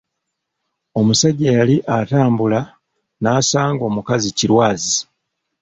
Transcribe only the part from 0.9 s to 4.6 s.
Omusajja yali atambula nasanga omukazi ki